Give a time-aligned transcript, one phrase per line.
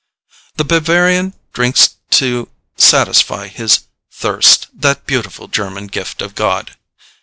[0.55, 3.81] The Bavarian drinks to satisfy his
[4.11, 6.75] "thirst, that beautiful German gift of God."